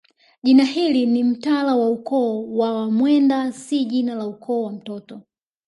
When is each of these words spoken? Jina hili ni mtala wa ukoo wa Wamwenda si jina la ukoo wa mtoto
Jina 0.43 0.63
hili 0.63 1.05
ni 1.05 1.23
mtala 1.23 1.75
wa 1.75 1.89
ukoo 1.89 2.47
wa 2.57 2.73
Wamwenda 2.73 3.51
si 3.51 3.85
jina 3.85 4.15
la 4.15 4.27
ukoo 4.27 4.63
wa 4.63 4.71
mtoto 4.71 5.21